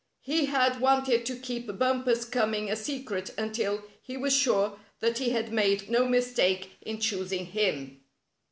[0.23, 5.29] He had wanted to keep Bumper's coming a secret until he was sure that he
[5.29, 8.01] had made no mistake in choosing him.